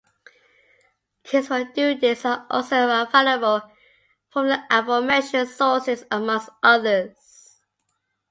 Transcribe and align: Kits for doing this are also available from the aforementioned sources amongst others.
Kits 1.23 1.47
for 1.49 1.63
doing 1.63 1.99
this 1.99 2.25
are 2.25 2.47
also 2.49 2.85
available 2.89 3.61
from 4.31 4.47
the 4.47 4.63
aforementioned 4.71 5.47
sources 5.47 6.05
amongst 6.09 6.49
others. 6.63 7.59